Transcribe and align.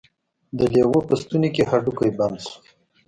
د 0.57 0.59
لیوه 0.73 0.99
په 1.07 1.15
ستوني 1.21 1.49
کې 1.55 1.63
هډوکی 1.69 2.09
بند 2.17 2.37
شو. 2.43 2.55